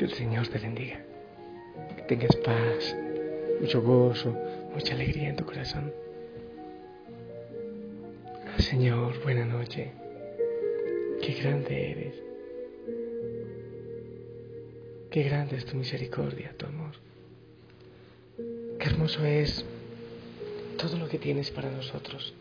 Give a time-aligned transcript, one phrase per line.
[0.00, 0.98] Que el Señor te bendiga.
[1.94, 2.96] Que tengas paz,
[3.60, 4.34] mucho gozo,
[4.72, 5.92] mucha alegría en tu corazón.
[8.56, 9.92] Señor, buena noche.
[11.20, 12.14] Qué grande eres.
[15.10, 16.92] Qué grande es tu misericordia, tu amor.
[18.78, 19.66] Qué hermoso es
[20.78, 22.32] todo lo que tienes para nosotros.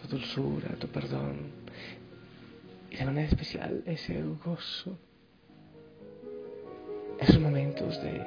[0.00, 1.50] Tu dulzura, tu perdón,
[2.92, 4.96] y de manera especial ese gozo,
[7.20, 8.22] esos momentos de,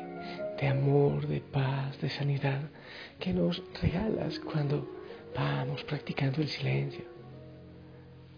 [0.60, 2.62] de amor, de paz, de sanidad
[3.20, 4.88] que nos regalas cuando
[5.36, 7.04] vamos practicando el silencio,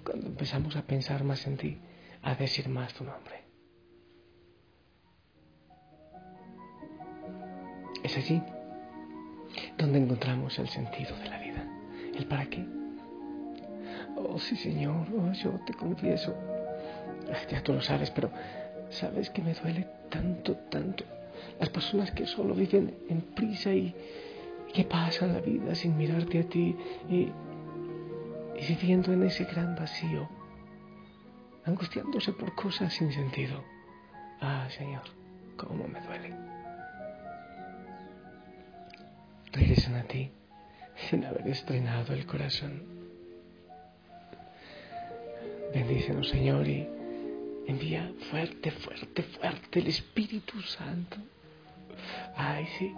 [0.04, 1.78] cuando empezamos a pensar más en ti,
[2.24, 3.44] a decir más tu nombre.
[8.02, 8.42] Es allí
[9.78, 11.68] donde encontramos el sentido de la vida,
[12.16, 12.66] el para qué.
[14.16, 16.34] Oh, sí, Señor, oh, yo te confieso.
[17.50, 18.32] Ya tú lo sabes, pero
[18.96, 21.04] sabes que me duele tanto, tanto.
[21.60, 23.94] Las personas que solo viven en prisa y,
[24.74, 26.76] que pasan la vida sin mirarte a ti
[27.10, 27.32] y,
[28.68, 30.28] viviendo en ese gran vacío,
[31.66, 33.64] angustiándose por cosas sin sentido.
[34.42, 35.04] Ah, Señor,
[35.56, 36.34] cómo me duele.
[39.52, 40.32] Regresan a ti
[41.10, 42.84] sin haber estrenado el corazón.
[45.74, 46.88] Bendícenos, Señor, y
[47.68, 51.18] envía fuerte, fuerte, fuerte el Espíritu Santo.
[52.36, 52.94] Ay, sí,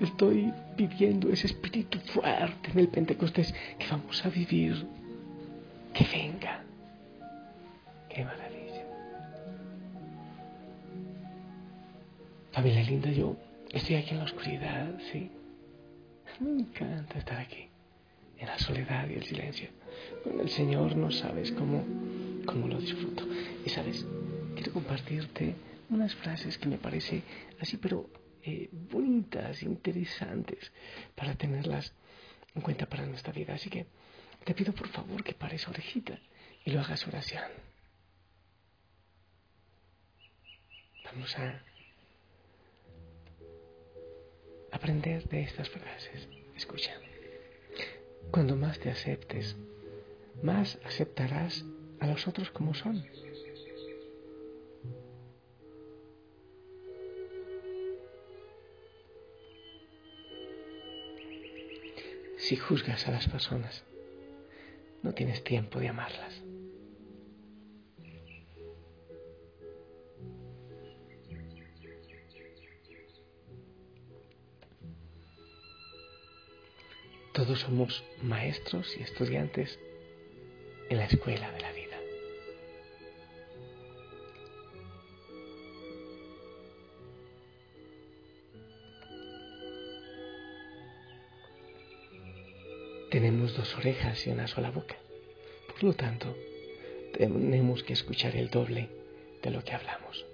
[0.00, 4.86] estoy viviendo ese Espíritu fuerte en el Pentecostés que vamos a vivir.
[5.92, 6.62] Que venga.
[8.08, 8.84] Qué maravilla.
[12.52, 13.36] Familia linda, yo
[13.72, 15.30] estoy aquí en la oscuridad, sí.
[16.40, 17.68] Me encanta estar aquí
[18.38, 19.68] en la soledad y el silencio.
[20.22, 21.84] Con el Señor no sabes cómo,
[22.44, 23.26] cómo lo disfruto.
[23.64, 24.04] Y sabes,
[24.54, 25.54] quiero compartirte
[25.90, 27.22] unas frases que me parece
[27.60, 28.08] así, pero
[28.42, 30.72] eh, bonitas, interesantes,
[31.14, 31.92] para tenerlas
[32.54, 33.54] en cuenta para nuestra vida.
[33.54, 33.86] Así que
[34.44, 36.18] te pido por favor que pares orejita
[36.64, 37.44] y lo hagas oración.
[41.04, 41.62] Vamos a
[44.72, 46.28] aprender de estas frases.
[46.56, 46.92] Escucha.
[48.30, 49.56] Cuando más te aceptes,
[50.42, 51.64] más aceptarás
[52.04, 53.02] a los otros como son.
[62.36, 63.84] Si juzgas a las personas,
[65.02, 66.42] no tienes tiempo de amarlas.
[77.32, 79.78] Todos somos maestros y estudiantes
[80.90, 81.73] en la escuela de la
[93.14, 94.96] Tenemos dos orejas y una sola boca.
[95.68, 96.36] Por lo tanto,
[97.16, 98.88] tenemos que escuchar el doble
[99.40, 100.26] de lo que hablamos.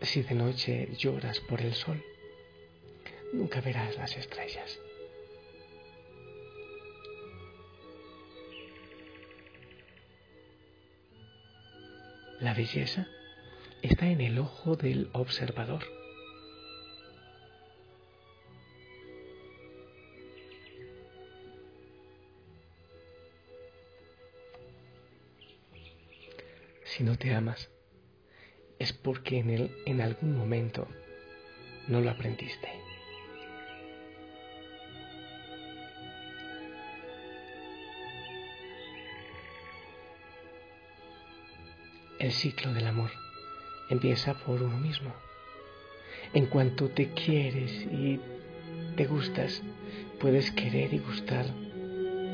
[0.00, 2.02] Si de noche lloras por el sol,
[3.34, 4.80] nunca verás las estrellas.
[12.40, 13.06] La belleza
[14.06, 15.84] en el ojo del observador.
[26.84, 27.70] Si no te amas,
[28.78, 30.88] es porque en, él, en algún momento
[31.88, 32.68] no lo aprendiste.
[42.18, 43.10] El ciclo del amor
[43.90, 45.12] empieza por uno mismo.
[46.32, 48.20] En cuanto te quieres y
[48.96, 49.62] te gustas,
[50.18, 51.46] puedes querer y gustar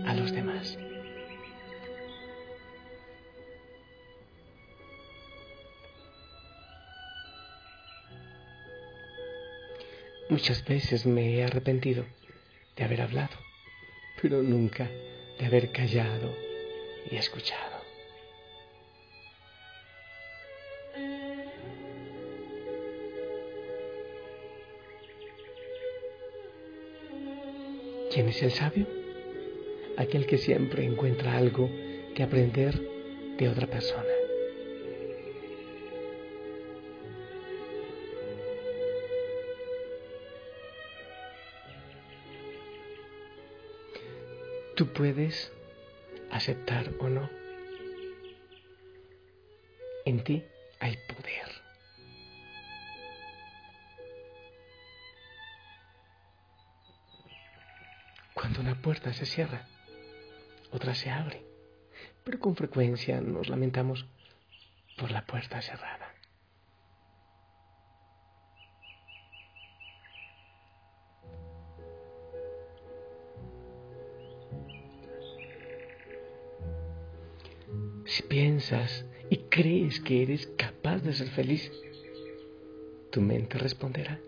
[0.06, 0.78] a los demás.
[10.28, 12.04] Muchas veces me he arrepentido
[12.76, 13.36] de haber hablado,
[14.20, 14.90] pero nunca
[15.38, 16.34] de haber callado
[17.10, 17.75] y escuchado.
[28.16, 28.86] ¿Quién es el sabio?
[29.98, 31.68] Aquel que siempre encuentra algo
[32.14, 32.80] que aprender
[33.36, 34.08] de otra persona.
[44.76, 45.52] Tú puedes
[46.30, 47.28] aceptar o no.
[50.06, 50.42] En ti
[50.80, 51.65] hay poder.
[58.56, 59.68] Cuando una puerta se cierra,
[60.70, 61.44] otra se abre,
[62.24, 64.06] pero con frecuencia nos lamentamos
[64.96, 66.14] por la puerta cerrada.
[78.06, 81.70] Si piensas y crees que eres capaz de ser feliz,
[83.10, 84.18] tu mente responderá.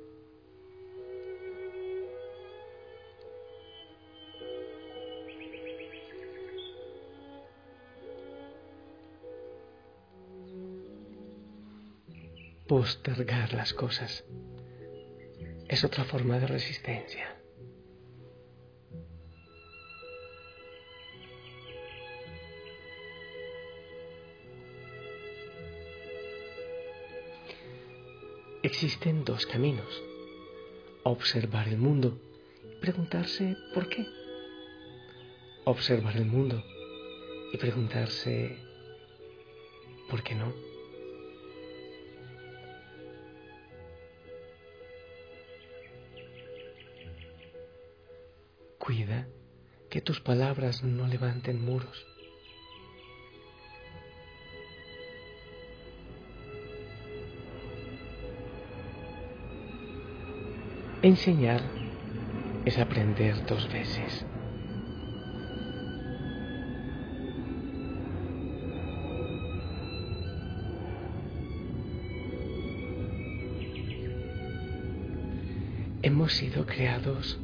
[12.68, 14.26] Postergar las cosas
[15.68, 17.34] es otra forma de resistencia.
[28.62, 30.02] Existen dos caminos.
[31.04, 32.20] Observar el mundo
[32.70, 34.04] y preguntarse por qué.
[35.64, 36.62] Observar el mundo
[37.50, 38.58] y preguntarse
[40.10, 40.67] por qué no.
[48.88, 49.28] Cuida
[49.90, 52.06] que tus palabras no levanten muros.
[61.02, 61.60] Enseñar
[62.64, 64.24] es aprender dos veces.
[76.00, 77.38] Hemos sido creados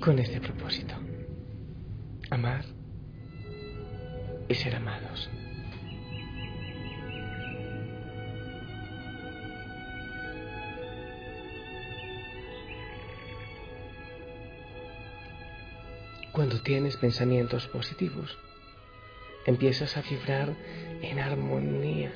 [0.00, 0.94] con este propósito.
[2.30, 2.64] Amar
[4.48, 5.28] y ser amados.
[16.32, 18.38] Cuando tienes pensamientos positivos,
[19.46, 20.54] empiezas a vibrar
[21.02, 22.12] en armonía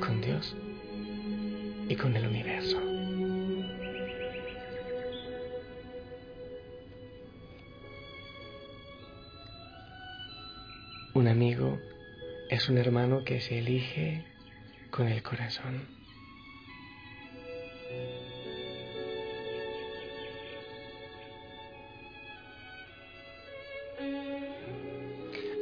[0.00, 0.54] con Dios
[1.88, 2.93] y con el universo.
[11.14, 11.78] Un amigo
[12.50, 14.24] es un hermano que se elige
[14.90, 15.86] con el corazón.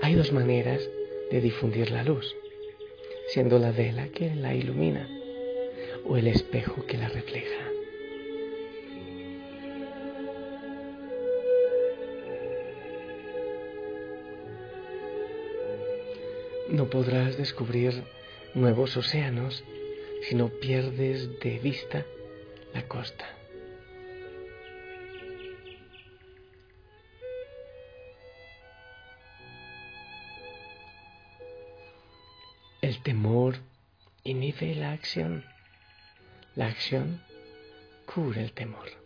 [0.00, 0.80] Hay dos maneras
[1.30, 2.34] de difundir la luz,
[3.28, 5.06] siendo la vela que la ilumina
[6.06, 7.71] o el espejo que la refleja.
[16.72, 18.02] No podrás descubrir
[18.54, 19.62] nuevos océanos
[20.22, 22.06] si no pierdes de vista
[22.72, 23.26] la costa.
[32.80, 33.56] El temor
[34.24, 35.44] inhibe la acción.
[36.54, 37.22] La acción
[38.06, 39.01] cura el temor.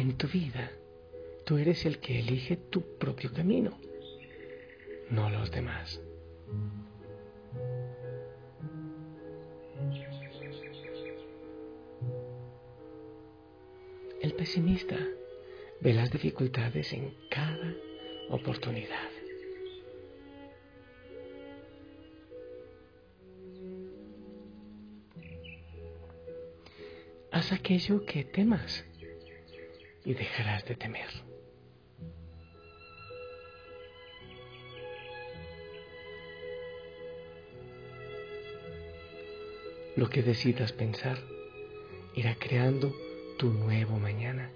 [0.00, 0.72] En tu vida,
[1.44, 3.78] tú eres el que elige tu propio camino,
[5.10, 6.00] no los demás.
[14.22, 14.96] El pesimista
[15.82, 17.74] Ve las dificultades en cada
[18.30, 19.10] oportunidad.
[27.32, 28.86] Haz aquello que temas
[30.04, 31.10] y dejarás de temer.
[39.96, 41.18] Lo que decidas pensar
[42.14, 42.94] irá creando
[43.38, 44.50] tu nuevo mañana.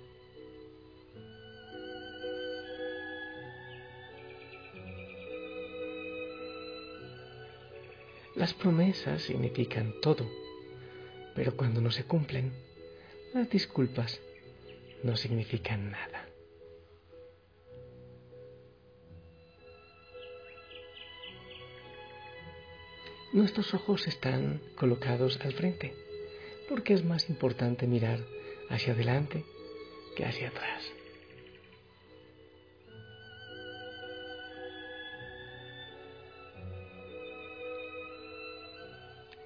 [8.36, 10.28] Las promesas significan todo,
[11.34, 12.52] pero cuando no se cumplen,
[13.32, 14.20] las disculpas
[15.04, 16.26] no significan nada.
[23.34, 25.92] Nuestros ojos están colocados al frente,
[26.68, 28.20] porque es más importante mirar
[28.70, 29.44] hacia adelante
[30.16, 30.90] que hacia atrás.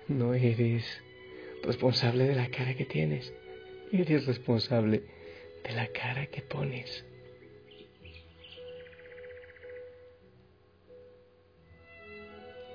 [0.07, 0.85] No eres
[1.65, 3.35] responsable de la cara que tienes,
[3.91, 5.18] eres responsable
[5.69, 7.05] de la cara que pones.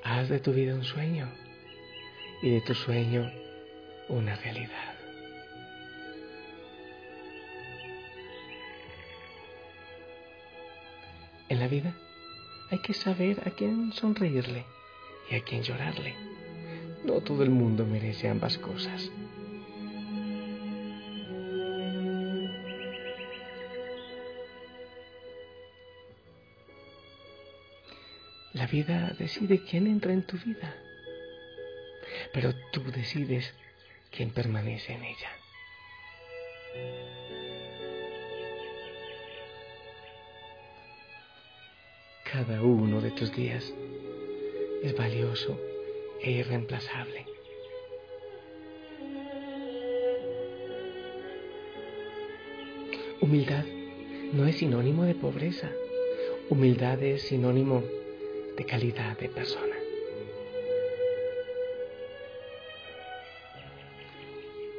[0.04, 1.28] Haz de tu vida un sueño
[2.44, 3.32] y de tu sueño
[4.10, 4.94] una realidad.
[11.50, 11.96] En la vida
[12.70, 14.66] hay que saber a quién sonreírle
[15.32, 16.14] y a quién llorarle.
[17.04, 19.10] No todo el mundo merece ambas cosas.
[28.74, 30.75] Vida decide quién entra en tu vida,
[32.34, 33.53] pero tú decides
[34.10, 35.32] quién permanece en ella.
[42.24, 43.72] Cada uno de tus días
[44.82, 45.62] es valioso
[46.20, 47.27] e irreemplazable.
[53.22, 53.65] Humildad
[54.34, 55.70] no es sinónimo de pobreza.
[56.50, 57.84] Humildad es sinónimo
[58.57, 59.75] de calidad de persona.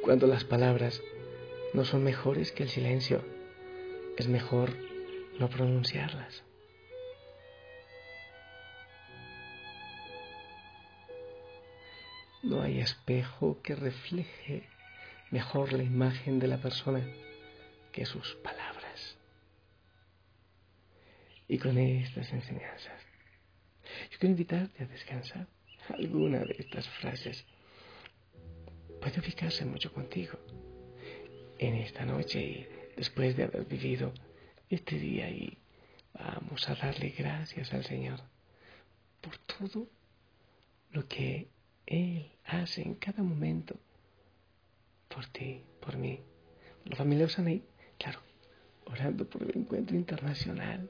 [0.01, 1.01] Cuando las palabras
[1.73, 3.23] no son mejores que el silencio,
[4.17, 4.71] es mejor
[5.39, 6.43] no pronunciarlas.
[12.43, 14.69] No hay espejo que refleje
[15.31, 17.03] mejor la imagen de la persona
[17.91, 19.17] que sus palabras.
[21.47, 23.04] Y con estas enseñanzas,
[24.15, 25.45] yo quiero invitarte a descansar.
[25.89, 27.45] Alguna de estas frases
[29.01, 30.39] puede ubicarse mucho contigo
[31.59, 34.13] en esta noche y después de haber vivido
[34.69, 35.57] este día y
[36.13, 38.21] vamos a darle gracias al Señor
[39.19, 39.89] por todo
[40.91, 41.49] lo que
[41.85, 43.75] él hace en cada momento
[45.09, 46.21] por ti, por mí.
[46.85, 47.61] La familia Osanay,
[47.99, 48.21] claro,
[48.85, 50.89] orando por el encuentro internacional.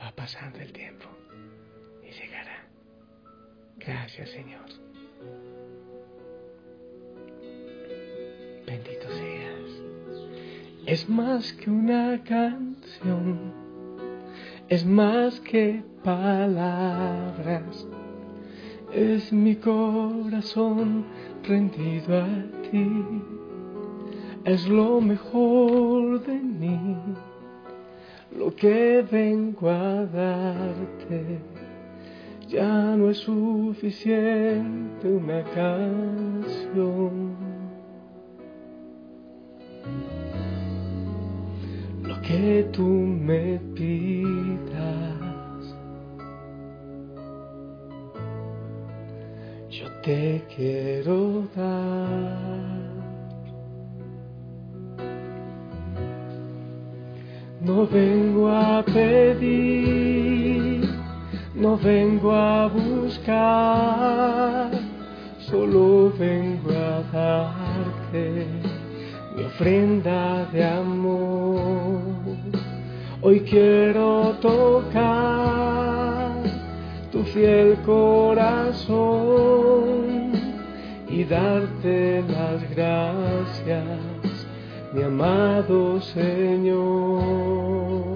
[0.00, 1.23] Va pasando el tiempo.
[3.86, 4.64] Gracias, Señor.
[8.66, 9.82] Bendito seas.
[10.86, 13.52] Es más que una canción,
[14.68, 17.86] es más que palabras
[18.94, 21.04] es mi corazón
[21.42, 22.28] rendido a
[22.70, 22.88] ti,
[24.44, 26.96] es lo mejor de mí,
[28.38, 31.53] lo que vengo a darte.
[32.48, 37.34] Ya no es suficiente una canción.
[42.02, 45.24] Lo que tú me pidas
[50.04, 52.92] te quiero dar.
[57.62, 60.23] No vengo a pedir,
[61.54, 64.70] no vengo a buscar,
[65.38, 68.46] solo vengo a darte
[69.36, 72.00] mi ofrenda de amor.
[73.22, 76.32] Hoy quiero tocar
[77.12, 79.22] tu fiel corazón
[81.08, 84.00] y darte las gracias,
[84.92, 88.13] mi amado Señor.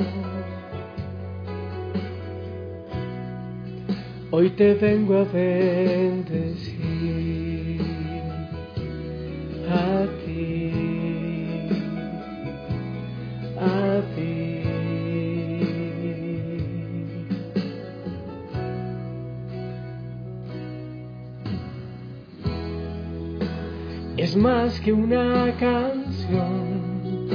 [4.31, 6.77] Hoy te vengo a bendecir
[9.71, 10.71] a ti,
[13.59, 14.63] a ti.
[24.19, 27.31] Es más que una canción,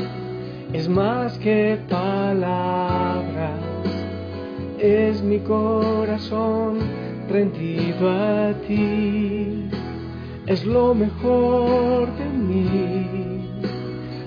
[0.73, 3.32] es más que palabras
[4.83, 6.79] es mi corazón
[7.29, 9.69] rendido a ti,
[10.45, 13.49] es lo mejor de mí,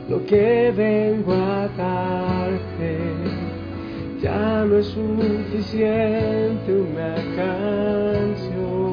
[0.08, 2.96] lo que vengo a darte,
[4.22, 8.86] ya no es suficiente una canción.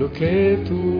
[0.00, 0.99] lo que tú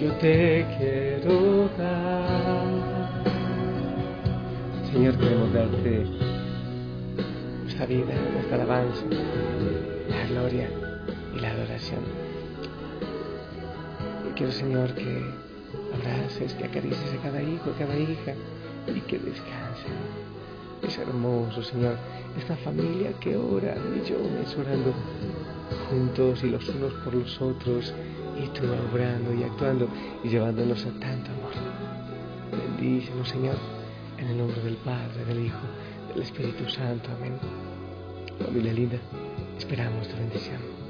[0.00, 2.64] Yo te quiero dar.
[4.90, 6.06] Señor, queremos darte
[7.64, 9.04] nuestra vida, nuestra alabanza,
[10.08, 10.70] la gloria
[11.36, 12.00] y la adoración.
[14.26, 15.22] Y quiero, Señor, que
[15.94, 18.32] abraces, que acaricies a cada hijo, a cada hija
[18.86, 19.92] y que descansen.
[20.82, 21.96] Es hermoso, Señor,
[22.38, 24.94] esta familia que ora millones orando
[25.90, 27.92] juntos y los unos por los otros
[28.36, 29.88] y tú obrando y actuando
[30.24, 31.52] y llevándonos a tanto amor.
[32.50, 33.56] Bendícenos, Señor,
[34.18, 35.60] en el nombre del Padre, del Hijo,
[36.12, 37.10] del Espíritu Santo.
[37.16, 37.38] Amén.
[38.44, 38.98] Familia linda,
[39.58, 40.89] esperamos tu bendición.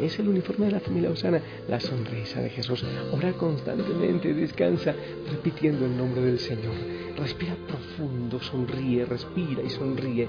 [0.00, 2.84] Es el uniforme de la familia Osana, la sonrisa de Jesús.
[3.12, 4.94] Ora constantemente, descansa,
[5.30, 6.74] repitiendo el nombre del Señor.
[7.16, 10.28] Respira profundo, sonríe, respira y sonríe.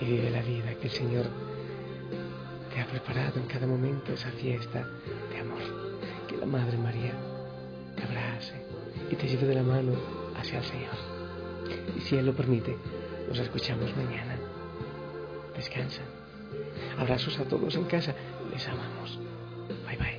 [0.00, 1.26] Y vive la vida que el Señor
[2.72, 4.88] te ha preparado en cada momento, esa fiesta
[5.30, 5.60] de amor.
[6.26, 7.12] Que la Madre María
[7.94, 8.54] te abrace
[9.10, 9.92] y te lleve de la mano
[10.34, 10.96] hacia el Señor.
[11.96, 12.76] Y si Él lo permite,
[13.28, 14.36] nos escuchamos mañana.
[15.54, 16.02] Descansa.
[16.98, 18.14] Abrazos a todos en casa.
[18.56, 19.18] Les amamos.
[19.86, 20.18] Bye bye.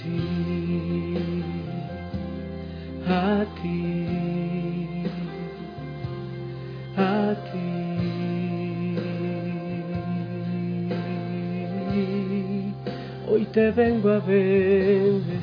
[3.06, 5.04] a ti,
[6.96, 7.68] a ti.
[13.28, 15.41] Hoy te vengo a bendecir.